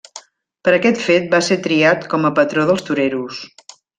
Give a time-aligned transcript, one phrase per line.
[0.67, 3.45] Per aquest fet va ser triat com a patró dels toreros.